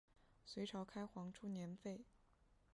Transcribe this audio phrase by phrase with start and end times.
[0.47, 2.01] 隋朝开皇初年废。